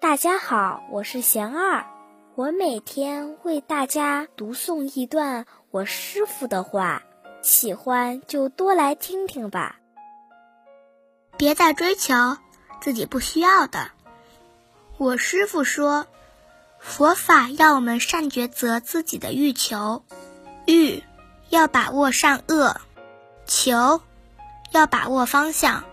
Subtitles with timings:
[0.00, 1.84] 大家好，我是贤二，
[2.34, 7.02] 我每天为大家读诵一段我师傅的话，
[7.42, 9.76] 喜欢就多来听听吧。
[11.36, 12.14] 别再追求
[12.80, 13.90] 自己不需要的。
[14.96, 16.06] 我师傅说，
[16.78, 20.02] 佛法要我们善抉择自己的欲求，
[20.66, 21.02] 欲
[21.50, 22.80] 要把握善恶，
[23.44, 24.00] 求
[24.76, 25.84] 要把握方向。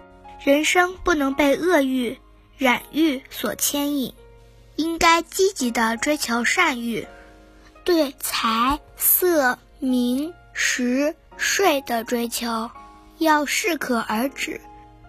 [0.43, 2.19] 人生不能被恶欲、
[2.57, 4.14] 染欲所牵引，
[4.75, 7.07] 应该积极的追求善欲。
[7.86, 12.69] 对财色名食睡的追求，
[13.18, 14.59] 要适可而止。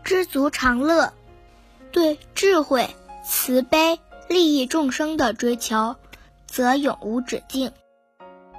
[0.05, 1.13] 知足常乐，
[1.91, 2.95] 对智慧、
[3.25, 5.97] 慈悲、利益众生的追求，
[6.47, 7.73] 则永无止境。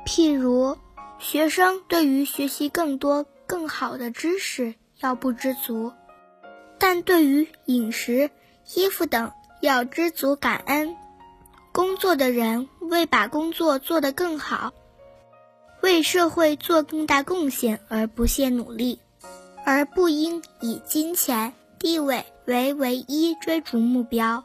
[0.06, 0.78] 譬如，
[1.20, 5.94] 学生对于学习更多、更好的知识要不知足，
[6.78, 8.30] 但对于饮食、
[8.74, 10.96] 衣服等要知足感恩。
[11.72, 14.74] 工作的人为把工作做得更好，
[15.82, 19.00] 为社会做更大贡献而不懈努力。
[19.68, 24.44] 而不应以金钱、地位为唯一追逐目标。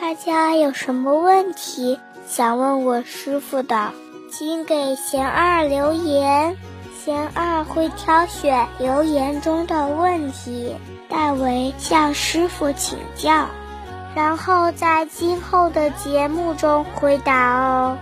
[0.00, 3.92] 大家有什么问题想问我师傅的，
[4.28, 6.56] 请给贤二留言，
[7.04, 7.43] 贤二
[7.74, 10.76] 会挑选留言中的问题，
[11.08, 13.46] 代为向师傅请教，
[14.14, 17.98] 然后在今后的节目中回答哦。